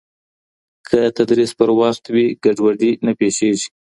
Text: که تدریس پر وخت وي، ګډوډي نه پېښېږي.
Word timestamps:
که 0.87 0.99
تدریس 1.15 1.51
پر 1.57 1.69
وخت 1.79 2.03
وي، 2.13 2.25
ګډوډي 2.43 2.91
نه 3.05 3.11
پېښېږي. 3.19 3.67